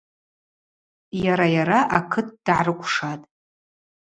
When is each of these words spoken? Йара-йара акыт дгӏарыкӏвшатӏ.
Йара-йара 1.23 1.79
акыт 1.97 2.27
дгӏарыкӏвшатӏ. 2.35 3.25